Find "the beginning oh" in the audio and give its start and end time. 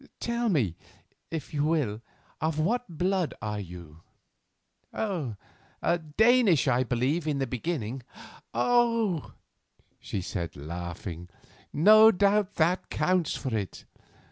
7.37-9.33